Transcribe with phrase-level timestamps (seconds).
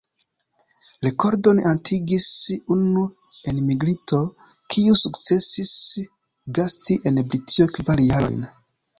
[1.07, 2.29] Rekordon atingis
[2.75, 3.03] unu
[3.51, 4.21] enmigrinto,
[4.75, 5.75] kiu sukcesis
[6.59, 8.41] gasti en Britio kvar jarojn.